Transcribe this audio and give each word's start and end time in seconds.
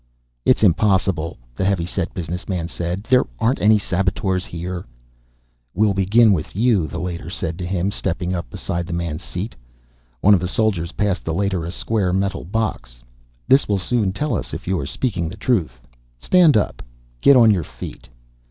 "It's 0.45 0.63
impossible," 0.63 1.37
the 1.55 1.63
heavy 1.63 1.85
set 1.85 2.11
business 2.15 2.49
man 2.49 2.67
said. 2.67 3.03
"There 3.03 3.25
aren't 3.37 3.61
any 3.61 3.77
saboteurs 3.77 4.47
here." 4.47 4.87
"We'll 5.75 5.93
begin 5.93 6.33
with 6.33 6.55
you," 6.55 6.87
the 6.87 6.97
Leiter 6.97 7.29
said 7.29 7.55
to 7.59 7.67
him, 7.67 7.91
stepping 7.91 8.33
up 8.33 8.49
beside 8.49 8.87
the 8.87 8.93
man's 8.93 9.21
seat. 9.21 9.53
One 10.21 10.33
of 10.33 10.39
the 10.39 10.47
soldiers 10.47 10.93
passed 10.93 11.23
the 11.23 11.35
Leiter 11.35 11.65
a 11.65 11.69
square 11.71 12.11
metal 12.13 12.45
box. 12.45 13.03
"This 13.47 13.67
will 13.69 13.77
soon 13.77 14.11
tell 14.11 14.33
us 14.33 14.55
if 14.55 14.67
you're 14.67 14.87
speaking 14.87 15.29
the 15.29 15.37
truth. 15.37 15.79
Stand 16.17 16.57
up. 16.57 16.81
Get 17.21 17.35
on 17.35 17.51
your 17.51 17.63
feet." 17.63 18.09